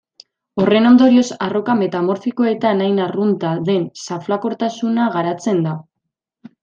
Horren 0.61 0.87
ondorioz, 0.91 1.25
arroka 1.47 1.75
metamorfikoetan 1.81 2.81
hain 2.85 2.97
arrunta 3.05 3.51
den 3.71 3.85
xaflakortasuna 4.07 5.07
garatzen 5.19 5.61
da. 5.69 5.77